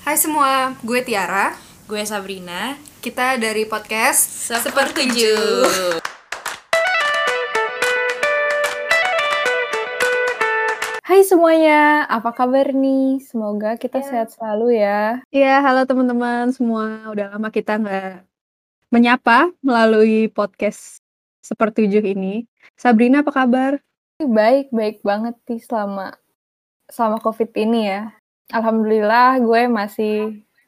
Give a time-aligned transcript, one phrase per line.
[0.00, 1.52] Hai semua, gue Tiara.
[1.84, 2.72] Gue Sabrina.
[3.04, 6.00] Kita dari podcast Sepertujuh.
[11.04, 13.20] Hai semuanya, apa kabar nih?
[13.20, 15.20] Semoga kita sehat selalu ya.
[15.28, 17.04] Iya, halo teman-teman semua.
[17.12, 18.24] Udah lama kita nggak
[18.88, 21.04] menyapa melalui podcast
[21.44, 22.48] Sepertujuh ini.
[22.72, 23.84] Sabrina apa kabar?
[24.16, 26.16] Baik, baik banget sih selama
[26.88, 28.19] selama COVID ini ya.
[28.50, 30.14] Alhamdulillah gue masih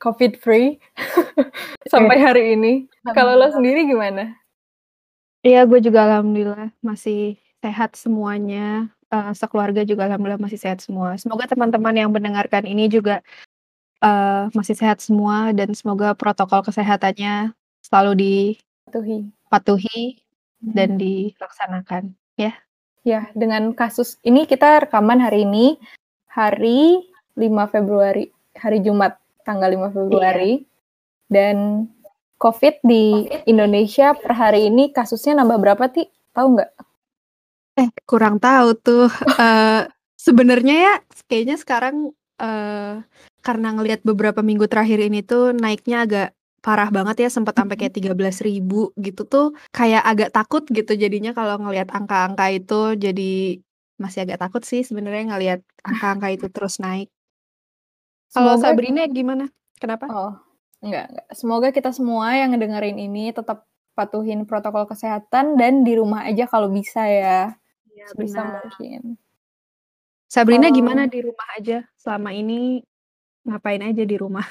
[0.03, 0.79] COVID free
[1.93, 2.91] sampai hari ini.
[3.15, 4.35] Kalau lo sendiri gimana?
[5.43, 8.91] Iya, gue juga alhamdulillah masih sehat semuanya.
[9.11, 11.15] Eh, sekeluarga juga alhamdulillah masih sehat semua.
[11.19, 13.23] Semoga teman-teman yang mendengarkan ini juga
[14.03, 18.13] eh, masih sehat semua dan semoga protokol kesehatannya selalu
[18.91, 19.19] Tuhi.
[19.27, 20.23] dipatuhi
[20.63, 22.15] dan dilaksanakan.
[22.39, 22.55] Ya,
[23.03, 25.75] Ya, dengan kasus ini kita rekaman hari ini
[26.31, 27.03] hari
[27.37, 30.63] 5 Februari, hari Jumat tanggal 5 Februari.
[31.33, 31.89] Dan
[32.37, 36.05] COVID di Indonesia per hari ini kasusnya nambah berapa, Ti?
[36.35, 36.71] Tahu nggak?
[37.81, 39.09] Eh, kurang tahu tuh.
[39.43, 39.83] Eh,
[40.23, 40.95] sebenarnya ya
[41.27, 42.95] kayaknya sekarang eh
[43.43, 46.29] karena ngelihat beberapa minggu terakhir ini tuh naiknya agak
[46.63, 51.35] parah banget ya sempat sampai kayak 13.000 ribu gitu tuh kayak agak takut gitu jadinya
[51.35, 53.59] kalau ngelihat angka-angka itu jadi
[53.99, 57.12] masih agak takut sih sebenarnya ngelihat angka-angka itu terus naik.
[58.33, 59.45] Kalau Semoga- Sabrina gimana?
[59.77, 60.09] Kenapa?
[60.09, 60.33] Oh,
[60.81, 61.27] enggak, enggak.
[61.37, 66.73] Semoga kita semua yang ngedengerin ini tetap patuhin protokol kesehatan dan di rumah aja kalau
[66.73, 67.53] bisa ya.
[68.09, 69.15] Sebisa mungkin.
[70.27, 72.81] Sabrina Kalau- gimana di rumah aja selama ini
[73.45, 74.49] ngapain aja di rumah?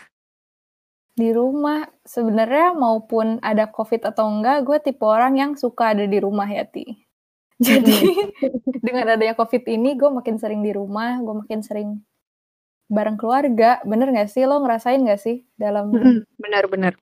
[1.12, 6.22] Di rumah sebenarnya maupun ada COVID atau enggak, gue tipe orang yang suka ada di
[6.22, 6.86] rumah ya, Ti.
[7.66, 7.98] Jadi
[8.86, 12.00] dengan adanya COVID ini, gue makin sering di rumah, gue makin sering
[12.92, 13.80] bareng keluarga.
[13.88, 14.44] Bener gak sih?
[14.44, 15.96] Lo ngerasain gak sih dalam
[16.36, 17.00] Benar-benar.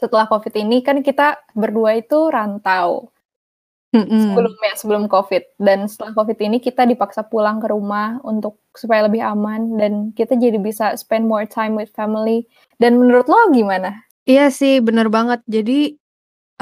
[0.00, 3.12] Setelah COVID ini kan kita berdua itu rantau.
[3.90, 4.22] Mm-mm.
[4.22, 9.18] sebelumnya sebelum COVID dan setelah COVID ini kita dipaksa pulang ke rumah untuk supaya lebih
[9.18, 12.46] aman dan kita jadi bisa spend more time with family.
[12.78, 14.06] Dan menurut lo gimana?
[14.30, 15.42] Iya sih, bener banget.
[15.50, 15.98] Jadi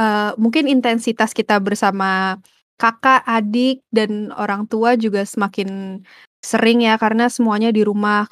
[0.00, 2.41] eh, mungkin intensitas kita bersama
[2.81, 6.00] kakak, adik, dan orang tua juga semakin
[6.48, 8.25] sering ya karena semuanya di rumah.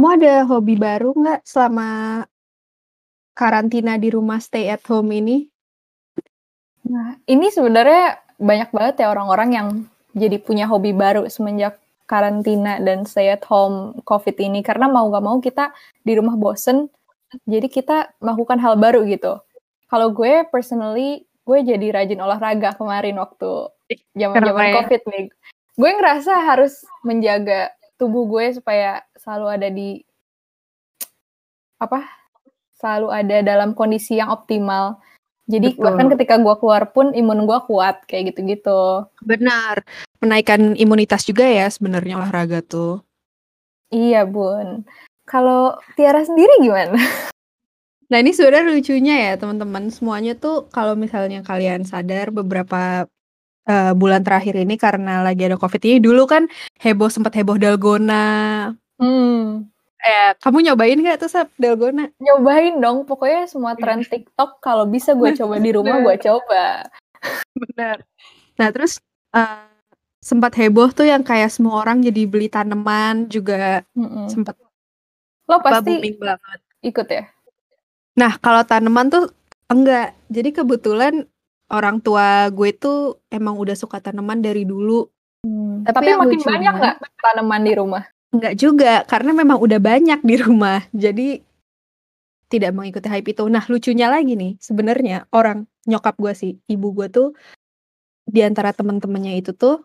[0.00, 2.24] Kamu ada hobi baru nggak selama
[3.36, 5.44] karantina di rumah stay at home ini?
[6.88, 9.68] Nah, ini sebenarnya banyak banget ya orang-orang yang
[10.16, 11.76] jadi punya hobi baru semenjak
[12.08, 16.88] karantina dan stay at home COVID ini karena mau gak mau kita di rumah bosen,
[17.44, 19.36] jadi kita melakukan hal baru gitu.
[19.92, 23.72] Kalau gue personally, gue jadi rajin olahraga kemarin waktu
[24.12, 24.74] zaman-zaman ya.
[24.84, 25.24] COVID nih.
[25.80, 30.04] Gue ngerasa harus menjaga tubuh gue supaya selalu ada di
[31.80, 32.04] apa?
[32.76, 35.00] Selalu ada dalam kondisi yang optimal.
[35.48, 35.84] Jadi Betul.
[35.88, 39.08] bahkan ketika gue keluar pun imun gue kuat kayak gitu-gitu.
[39.24, 39.80] Benar,
[40.20, 43.00] menaikkan imunitas juga ya sebenarnya olahraga tuh.
[43.88, 44.84] Iya bun.
[45.24, 47.00] Kalau Tiara sendiri gimana?
[48.08, 53.04] Nah ini sebenarnya lucunya ya teman-teman semuanya tuh kalau misalnya kalian sadar beberapa
[53.68, 56.48] eh, bulan terakhir ini karena lagi ada covid ini dulu kan
[56.80, 58.72] heboh sempat heboh dalgona.
[58.98, 59.68] Hmm,
[59.98, 62.08] Eh kamu nyobain nggak tuh sap dalgona?
[62.22, 63.04] nyobain dong.
[63.04, 66.86] Pokoknya semua tren TikTok kalau bisa gue coba di rumah gue coba.
[67.54, 67.96] Benar.
[68.56, 69.02] Nah terus
[69.34, 69.66] eh,
[70.22, 74.26] sempat heboh tuh yang kayak semua orang jadi beli tanaman juga Mm-mm.
[74.30, 74.54] sempat
[75.50, 76.58] Lo pasti booming banget.
[76.84, 77.24] ikut ya?
[78.18, 79.30] Nah, kalau tanaman tuh
[79.70, 80.18] enggak.
[80.26, 81.14] Jadi kebetulan
[81.70, 85.06] orang tua gue tuh emang udah suka tanaman dari dulu.
[85.46, 88.04] Hmm, Tapi Tapi, makin banyak nggak tanaman di rumah?
[88.34, 90.82] Enggak juga, karena memang udah banyak di rumah.
[90.90, 91.40] Jadi
[92.50, 93.46] tidak mengikuti hype itu.
[93.46, 97.28] Nah, lucunya lagi nih, sebenarnya orang nyokap gue sih, ibu gue tuh
[98.28, 99.80] di antara temen-temennya itu tuh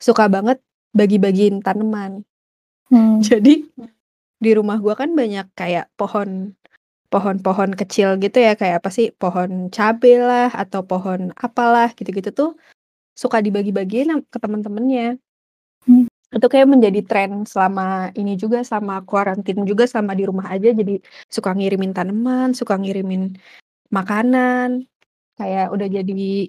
[0.00, 0.62] suka banget
[0.96, 2.24] bagi-bagiin tanaman.
[2.88, 3.20] Hmm.
[3.20, 3.68] Jadi
[4.42, 6.58] di rumah gua kan banyak kayak pohon
[7.12, 12.50] pohon-pohon kecil gitu ya kayak apa sih pohon cabe lah atau pohon apalah gitu-gitu tuh
[13.12, 15.20] suka dibagi-bagiin ke temen-temennya.
[15.84, 16.08] Hmm.
[16.32, 20.96] Itu kayak menjadi tren selama ini juga sama kuarantin juga sama di rumah aja jadi
[21.28, 23.36] suka ngirimin tanaman, suka ngirimin
[23.92, 24.88] makanan.
[25.36, 26.48] Kayak udah jadi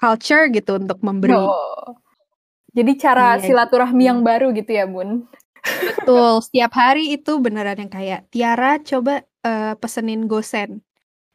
[0.00, 1.36] culture gitu untuk memberi.
[1.36, 2.00] Oh.
[2.72, 4.08] Jadi cara Iya, silaturahmi gitu.
[4.08, 5.28] yang baru gitu ya bun?
[5.62, 10.82] Betul, setiap hari itu beneran yang kayak Tiara coba eh, pesenin gosen,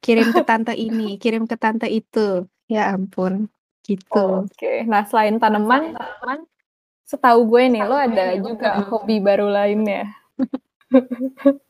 [0.04, 2.48] kirim ke tante ini, kirim ke tante itu.
[2.68, 3.48] Ya ampun.
[3.88, 4.44] gitu.
[4.44, 4.84] Oke.
[4.84, 6.44] Nah, selain tanaman, tanaman
[7.08, 10.12] setahu gue nih lo ada juga hobi baru lainnya.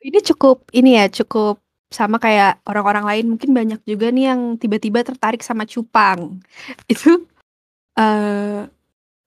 [0.00, 1.60] Ini cukup ini ya, cukup
[1.92, 6.40] sama kayak orang-orang lain mungkin banyak juga nih yang tiba-tiba tertarik sama cupang.
[6.92, 7.28] Itu
[8.00, 8.64] eh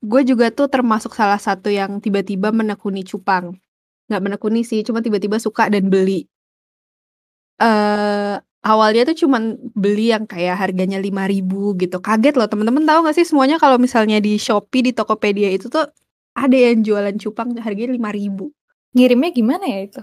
[0.02, 3.54] gue juga tuh termasuk salah satu yang tiba-tiba menekuni cupang.
[4.10, 6.26] Nggak menekuni sih, cuma tiba-tiba suka dan beli.
[7.62, 12.00] Eh awalnya tuh cuman beli yang kayak harganya 5.000 gitu.
[12.00, 15.84] Kaget loh teman-teman tahu nggak sih semuanya kalau misalnya di Shopee, di Tokopedia itu tuh
[16.34, 18.50] ada yang jualan cupang harganya 5.000.
[18.96, 20.02] Ngirimnya gimana ya itu?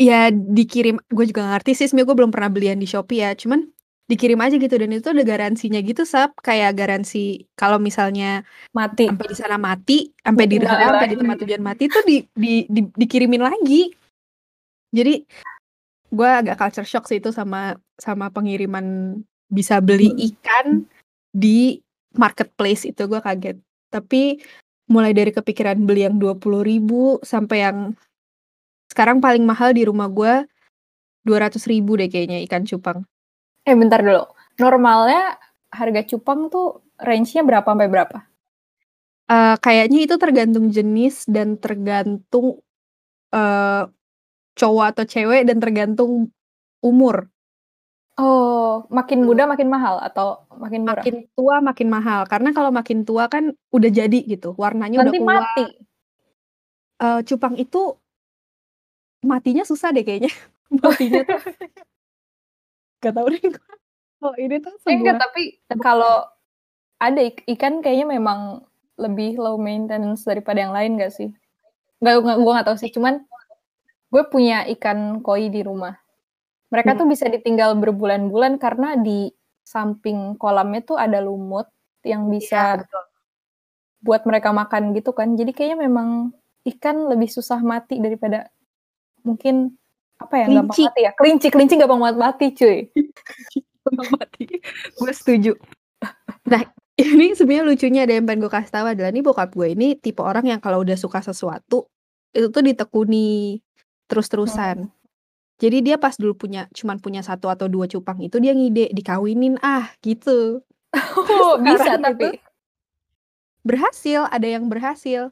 [0.00, 3.36] Ya dikirim, gue juga nggak ngerti sih sebenarnya gue belum pernah belian di Shopee ya,
[3.36, 3.68] cuman
[4.10, 8.42] dikirim aja gitu dan itu ada garansinya gitu Sap, kayak garansi kalau misalnya
[8.74, 9.06] Mati.
[9.06, 12.90] sampai di sana mati, sampai di sampai di tempat tujuan mati itu di, di, di-
[12.96, 13.92] dikirimin lagi.
[14.90, 15.22] Jadi
[16.10, 19.18] gue agak culture shock sih itu sama sama pengiriman
[19.50, 20.86] bisa beli ikan
[21.30, 21.78] di
[22.18, 23.56] marketplace itu gue kaget.
[23.90, 24.38] Tapi
[24.90, 27.78] mulai dari kepikiran beli yang 20.000 ribu sampai yang
[28.90, 30.46] sekarang paling mahal di rumah gue
[31.22, 33.06] 200.000 ribu deh kayaknya ikan cupang.
[33.62, 34.26] Eh bentar dulu.
[34.58, 35.38] Normalnya
[35.70, 38.18] harga cupang tuh range-nya berapa sampai berapa?
[39.30, 42.58] Eh, kayaknya itu tergantung jenis dan tergantung
[43.30, 43.86] eh
[44.58, 46.12] cowok atau cewek dan tergantung
[46.84, 47.28] umur.
[48.20, 50.26] Oh, makin muda makin mahal atau
[50.62, 51.04] makin murah?
[51.04, 53.44] Makin tua makin mahal karena kalau makin tua kan
[53.76, 55.40] udah jadi gitu, warnanya Nanti udah keluar.
[55.40, 55.64] mati.
[57.06, 57.80] Eh, cupang itu
[59.30, 60.30] matinya susah deh kayaknya.
[60.82, 61.40] matinya tuh
[63.04, 63.40] gak tau deh.
[64.24, 65.42] Oh ini tuh Eh, enggak, sebuah tapi
[65.84, 66.14] kalau
[67.06, 68.40] ada ik- ikan kayaknya memang
[69.04, 71.28] lebih low maintenance daripada yang lain gak sih?
[72.04, 72.90] Gak, gak gue gak tahu sih.
[72.96, 73.14] Cuman
[74.10, 75.94] gue punya ikan koi di rumah.
[76.70, 76.98] Mereka Hmm.
[77.02, 79.30] tuh bisa ditinggal berbulan-bulan karena di
[79.62, 81.66] samping kolamnya tuh ada lumut
[82.02, 82.60] yang Iya, bisa
[84.00, 85.36] buat mereka makan gitu kan.
[85.36, 86.32] Jadi kayaknya memang
[86.66, 88.48] ikan lebih susah mati daripada
[89.22, 89.76] mungkin
[90.20, 90.82] apa ya gampang Kelinci.
[90.88, 91.12] mati ya.
[91.16, 92.78] Kelinci, kelinci gampang banget mati cuy.
[94.16, 94.44] mati.
[94.96, 95.52] Gue setuju.
[96.48, 96.62] Nah,
[96.96, 100.20] ini sebenarnya lucunya ada yang pengen gue kasih tahu adalah nih bokap gue ini tipe
[100.20, 101.88] orang yang kalau udah suka sesuatu
[102.30, 103.56] itu tuh ditekuni
[104.10, 104.90] terus-terusan.
[105.60, 109.62] Jadi dia pas dulu punya cuman punya satu atau dua cupang itu dia ngide dikawinin
[109.62, 110.60] ah gitu.
[111.40, 112.50] Oh, bisa tapi itu
[113.62, 115.30] berhasil, ada yang berhasil.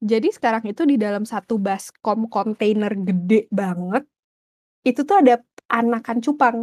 [0.00, 4.04] Jadi sekarang itu di dalam satu baskom kontainer gede banget
[4.86, 6.58] itu tuh ada anakan cupang.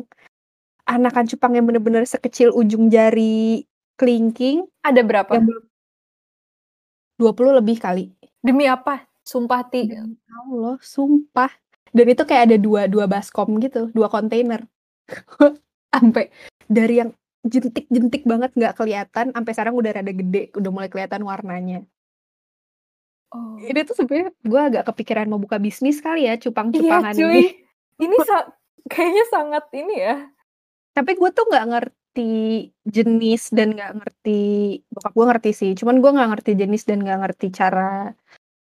[0.87, 3.67] Anakan cupang yang bener-bener sekecil ujung jari
[3.99, 5.31] kelingking ada berapa?
[5.37, 5.63] yang belum
[7.19, 8.05] 20 lebih kali.
[8.43, 9.05] Demi apa?
[9.23, 9.87] Sumpah ti.
[9.87, 11.51] Demi Allah, sumpah.
[11.93, 14.67] Dan itu kayak ada dua dua baskom gitu, dua kontainer.
[15.93, 16.29] Sampai
[16.67, 17.11] dari yang
[17.43, 21.83] jentik-jentik banget nggak kelihatan, sampai sekarang udah rada gede, udah mulai kelihatan warnanya.
[23.35, 23.59] Oh.
[23.59, 27.27] Ini tuh sebenarnya gue agak kepikiran mau buka bisnis kali ya, Iya cupang-cupangan cuy.
[27.27, 27.43] ini.
[28.07, 28.49] Ini sa-
[28.89, 30.17] kayaknya sangat ini ya.
[30.97, 32.33] Tapi gue tuh nggak ngerti
[32.85, 34.41] jenis dan nggak ngerti,
[34.89, 38.13] bokap gue ngerti sih, cuman gue nggak ngerti jenis dan nggak ngerti cara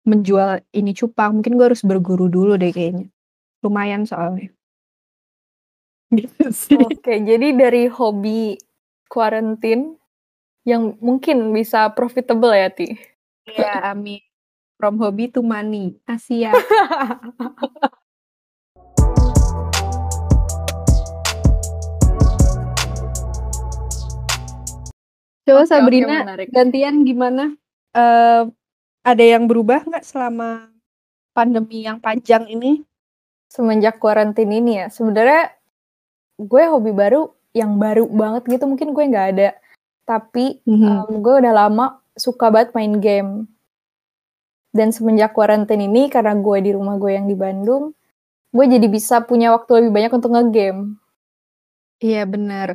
[0.03, 1.39] menjual ini cupang.
[1.39, 3.07] Mungkin gue harus berguru dulu deh kayaknya.
[3.63, 4.51] Lumayan soalnya.
[6.11, 6.77] Gitu sih.
[6.77, 8.59] Oke, jadi dari hobi
[9.07, 9.97] quarantine
[10.63, 12.95] yang mungkin bisa profitable ya, Ti.
[13.47, 14.23] Iya, amin.
[14.79, 15.99] From hobby to money.
[16.07, 16.51] Asia.
[25.43, 26.47] Coba Oke, oke, Sabrina, menarik.
[26.55, 27.51] gantian gimana?
[27.91, 28.43] Eh,
[29.03, 30.71] ada yang berubah nggak selama
[31.35, 32.83] pandemi yang panjang ini?
[33.51, 35.53] Semenjak quarantine ini ya, sebenarnya
[36.41, 39.49] gue hobi baru yang baru banget gitu mungkin gue nggak ada.
[40.07, 40.87] Tapi Mhm.
[40.87, 41.85] em, gue udah lama
[42.17, 43.31] suka banget main game.
[44.73, 47.93] Dan semenjak quarantine ini karena gue di rumah gue yang di Bandung,
[48.53, 50.97] gue jadi bisa punya waktu lebih banyak untuk ngegame.
[52.01, 52.69] Iya benar.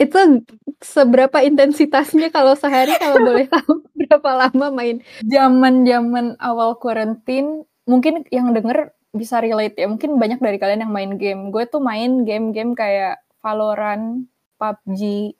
[0.00, 0.48] Itu
[0.80, 5.04] seberapa intensitasnya kalau sehari kalau boleh tahu berapa lama main?
[5.20, 9.86] Zaman-zaman awal quarantine, mungkin yang denger bisa relate ya.
[9.92, 11.52] Mungkin banyak dari kalian yang main game.
[11.52, 14.24] Gue tuh main game-game kayak Valorant,
[14.56, 15.36] PUBG.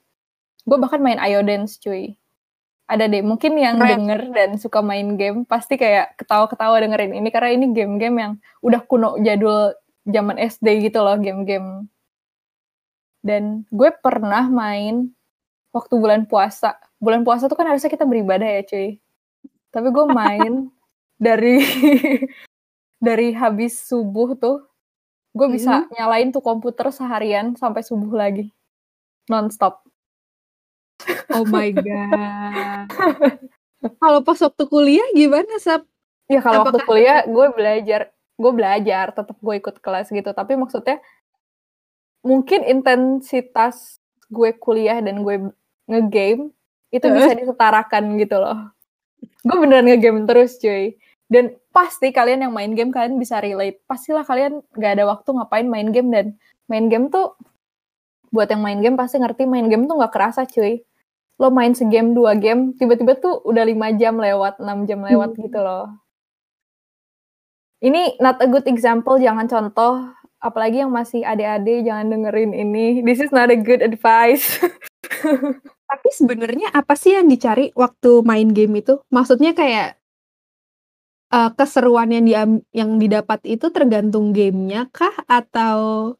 [0.69, 2.21] Gue bahkan main Iodance cuy.
[2.90, 3.90] Ada deh, mungkin yang Keren.
[4.02, 8.33] denger dan suka main game pasti kayak ketawa-ketawa dengerin ini karena ini game-game yang
[8.67, 9.73] udah kuno jadul
[10.05, 11.87] zaman SD gitu loh, game-game.
[13.20, 15.12] Dan gue pernah main
[15.70, 16.76] waktu bulan puasa.
[17.00, 18.98] Bulan puasa tuh kan harusnya kita beribadah ya cuy.
[19.70, 20.52] Tapi gue main
[21.20, 21.60] dari
[23.06, 24.64] dari habis subuh tuh,
[25.32, 28.52] gue bisa nyalain tuh komputer seharian sampai subuh lagi,
[29.28, 29.80] nonstop.
[31.32, 32.92] Oh my god.
[34.02, 35.88] Kalau pas waktu kuliah gimana, Sap?
[36.28, 40.30] Ya kalau waktu kuliah gue belajar, gue belajar, tetap gue ikut kelas gitu.
[40.36, 41.00] Tapi maksudnya
[42.20, 43.98] mungkin intensitas
[44.30, 45.50] gue kuliah dan gue
[45.88, 46.52] ngegame
[46.90, 47.16] itu Heeh.
[47.16, 48.70] bisa disetarakan gitu loh.
[49.42, 50.96] Gue beneran ngegame terus cuy.
[51.30, 53.78] Dan pasti kalian yang main game kalian bisa relate.
[53.86, 56.26] Pastilah kalian gak ada waktu ngapain main game dan
[56.66, 57.38] main game tuh
[58.30, 60.82] buat yang main game pasti ngerti main game tuh nggak kerasa cuy.
[61.38, 65.40] Lo main segame dua game, tiba-tiba tuh udah lima jam lewat, 6 jam lewat Hmm.
[65.40, 65.88] gitu loh.
[67.80, 70.12] Ini not a good example, jangan contoh.
[70.40, 73.04] Apalagi yang masih adik-adik, jangan dengerin ini.
[73.04, 74.56] This is not a good advice.
[75.90, 79.04] Tapi sebenarnya apa sih yang dicari waktu main game itu?
[79.12, 80.00] Maksudnya kayak
[81.28, 86.14] eh, keseruan yang diam- yang didapat itu tergantung gamenya kah atau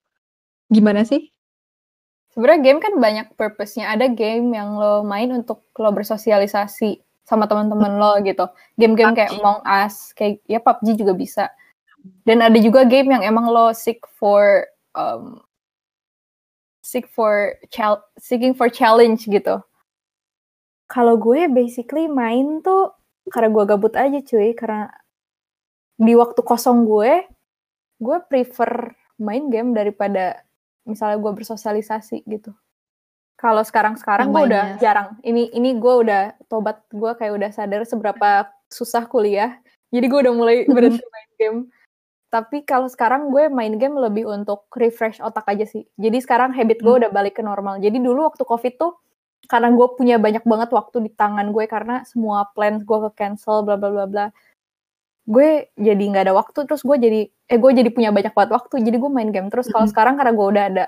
[0.69, 1.33] gimana sih?
[2.31, 3.91] Sebenarnya game kan banyak purpose-nya.
[3.91, 8.47] Ada game yang lo main untuk lo bersosialisasi sama teman-teman lo gitu.
[8.79, 9.39] Game-game kayak.
[9.39, 11.45] Among Us, kayak ya PUBG juga bisa.
[12.25, 14.65] Dan ada juga game yang emang lo seek for
[14.97, 15.41] um,
[16.81, 19.61] seek for chal- seeking for challenge gitu.
[20.91, 22.91] Kalau gue basically main tuh
[23.31, 24.91] karena gue gabut aja cuy, karena
[26.01, 27.29] di waktu kosong gue,
[28.01, 28.91] gue prefer
[29.21, 30.43] main game daripada
[30.89, 32.51] misalnya gue bersosialisasi gitu.
[33.39, 34.81] Kalau sekarang-sekarang Yang gue udah mainnya.
[34.83, 35.09] jarang.
[35.23, 39.61] Ini ini gue udah tobat gue kayak udah sadar seberapa susah kuliah.
[39.93, 41.59] Jadi gue udah mulai berhenti main game.
[42.31, 45.83] Tapi kalau sekarang gue main game lebih untuk refresh otak aja sih.
[45.99, 47.03] Jadi sekarang habit gue Hmm.
[47.03, 47.83] udah balik ke normal.
[47.83, 48.95] Jadi dulu waktu covid tuh
[49.51, 53.67] karena gue punya banyak banget waktu di tangan gue karena semua plans gue ke cancel
[53.67, 54.27] bla bla bla bla.
[55.27, 58.75] Gue jadi nggak ada waktu terus gue jadi eh gue jadi punya banyak banget waktu
[58.79, 59.91] jadi gue main game terus kalau Mm-mm.
[59.91, 60.85] sekarang karena gue udah ada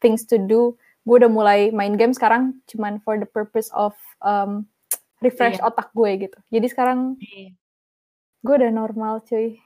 [0.00, 0.72] things to do
[1.04, 4.64] gue udah mulai main game sekarang cuman for the purpose of um,
[5.20, 5.68] refresh Iya.
[5.68, 7.20] otak gue gitu jadi sekarang
[8.40, 9.60] gue udah normal cuy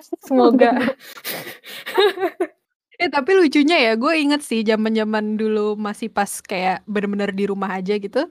[0.00, 0.70] semoga
[2.94, 7.82] Eh tapi lucunya ya, gue inget sih zaman-zaman dulu masih pas kayak bener-bener di rumah
[7.82, 8.30] aja gitu.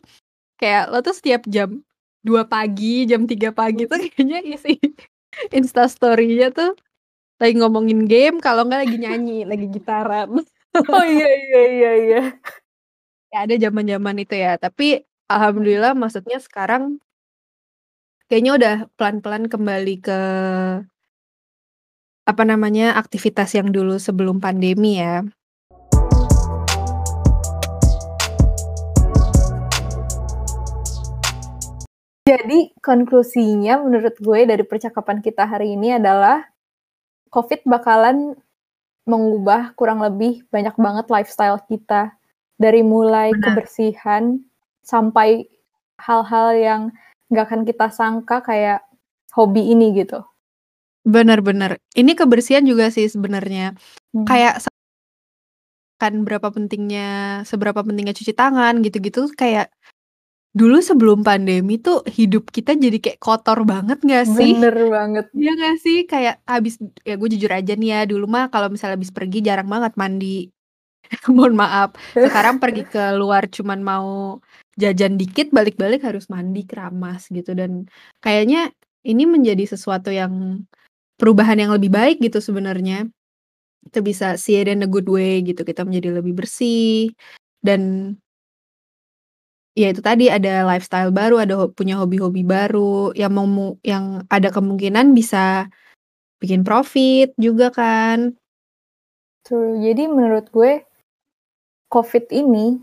[0.56, 1.84] Kayak lo tuh setiap jam
[2.24, 4.80] 2 pagi, jam 3 pagi tuh kayaknya isi
[5.58, 6.80] Insta story-nya tuh
[7.44, 10.32] lagi ngomongin game, kalau nggak lagi nyanyi, lagi gitaran.
[10.74, 12.22] oh iya iya iya iya
[13.34, 17.04] Ya ada zaman-zaman itu ya, tapi alhamdulillah maksudnya sekarang
[18.32, 20.20] kayaknya udah pelan-pelan kembali ke
[22.24, 25.28] apa namanya aktivitas yang dulu sebelum pandemi ya.
[32.24, 36.48] Jadi konklusinya menurut gue dari percakapan kita hari ini adalah
[37.36, 38.40] COVID bakalan
[39.04, 42.16] mengubah kurang lebih banyak banget lifestyle kita
[42.56, 43.44] dari mulai Benar.
[43.52, 44.40] kebersihan
[44.80, 45.52] sampai
[46.00, 46.82] hal-hal yang
[47.28, 48.80] nggak akan kita sangka kayak
[49.36, 50.24] hobi ini gitu.
[51.04, 51.80] Bener-bener.
[51.94, 53.76] Ini kebersihan juga sih sebenarnya.
[54.16, 54.26] Hmm.
[54.28, 54.72] Kayak sa-
[56.02, 59.72] kan berapa pentingnya seberapa pentingnya cuci tangan gitu-gitu kayak
[60.54, 64.54] dulu sebelum pandemi tuh hidup kita jadi kayak kotor banget gak sih?
[64.54, 65.26] bener banget.
[65.34, 65.98] Iya gak sih?
[66.06, 69.66] Kayak abis, ya gue jujur aja nih ya, dulu mah kalau misalnya abis pergi jarang
[69.66, 70.54] banget mandi.
[71.34, 71.90] Mohon maaf.
[72.14, 74.38] Sekarang pergi ke luar cuman mau
[74.78, 77.58] jajan dikit, balik-balik harus mandi keramas gitu.
[77.58, 77.90] Dan
[78.22, 78.70] kayaknya
[79.02, 80.64] ini menjadi sesuatu yang
[81.18, 83.08] perubahan yang lebih baik gitu sebenarnya.
[83.84, 85.62] Kita bisa see it in a good way gitu.
[85.68, 87.12] Kita menjadi lebih bersih.
[87.64, 88.14] Dan
[89.74, 95.12] ya itu tadi ada lifestyle baru, ada punya hobi-hobi baru yang mau yang ada kemungkinan
[95.18, 95.68] bisa
[96.44, 98.36] bikin profit juga kan.
[99.44, 99.80] True.
[99.80, 100.84] Jadi menurut gue
[101.92, 102.80] COVID ini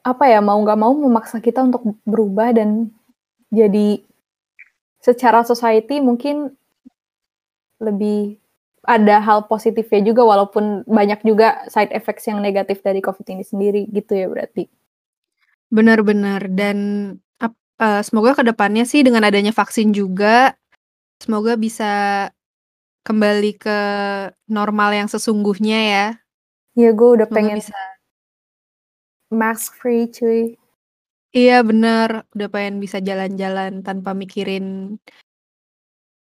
[0.00, 2.88] apa ya mau nggak mau memaksa kita untuk berubah dan
[3.52, 4.00] jadi
[5.00, 6.56] secara society mungkin
[7.80, 8.36] lebih
[8.84, 13.82] ada hal positifnya juga walaupun banyak juga side effects yang negatif dari COVID ini sendiri
[13.92, 14.68] gitu ya berarti.
[15.68, 16.78] Benar-benar dan
[17.80, 20.56] eh, semoga ke depannya sih dengan adanya vaksin juga
[21.20, 21.92] semoga bisa
[23.04, 23.78] kembali ke
[24.48, 26.06] normal yang sesungguhnya ya.
[26.76, 27.76] Ya gue udah Semoga pengen bisa.
[29.28, 30.56] mask free cuy.
[31.30, 34.98] Iya bener, udah pengen bisa jalan-jalan tanpa mikirin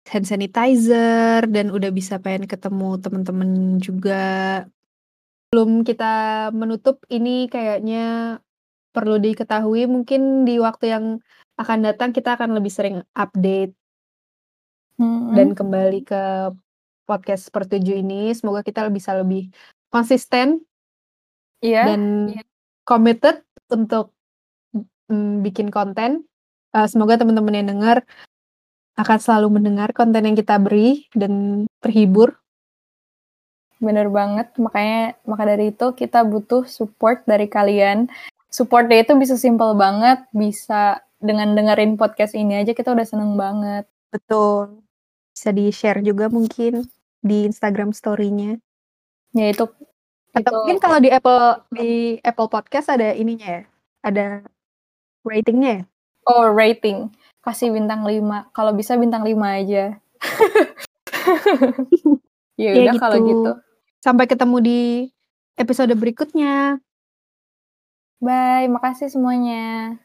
[0.04, 4.24] hand sanitizer dan udah bisa pengen ketemu temen-temen juga.
[5.52, 8.38] Belum kita menutup ini kayaknya
[8.94, 11.04] perlu diketahui mungkin di waktu yang
[11.58, 13.74] akan datang kita akan lebih sering update
[14.98, 15.34] Mm-mm.
[15.34, 16.52] dan kembali ke
[17.08, 18.30] podcast pertuju ini.
[18.36, 19.50] Semoga kita bisa lebih
[19.88, 20.62] konsisten
[21.64, 21.88] Iya.
[21.88, 22.02] dan
[22.84, 23.40] committed
[23.72, 24.12] untuk
[25.08, 26.28] mm, bikin konten.
[26.74, 28.04] Uh, semoga teman-teman yang dengar
[28.94, 32.38] akan selalu mendengar konten yang kita beri dan terhibur.
[33.82, 38.06] Bener banget, makanya maka dari itu kita butuh support dari kalian.
[38.48, 43.84] Supportnya itu bisa simple banget, bisa dengan dengerin podcast ini aja kita udah seneng banget.
[44.14, 44.84] Betul.
[45.34, 46.86] Bisa di-share juga mungkin
[47.18, 48.62] di Instagram story-nya.
[49.34, 49.66] Ya itu
[50.30, 51.90] Atau itu mungkin kalau di Apple di
[52.22, 53.62] Apple Podcast ada ininya ya,
[54.06, 54.24] ada
[55.26, 55.84] ratingnya ya?
[56.26, 57.10] oh rating.
[57.44, 58.48] Kasih bintang 5.
[58.56, 60.00] Kalau bisa bintang 5 aja.
[62.56, 63.28] ya Ya udah kalau gitu.
[63.30, 63.50] gitu.
[64.00, 64.80] Sampai ketemu di
[65.60, 66.80] episode berikutnya.
[68.24, 70.00] Bye, makasih semuanya.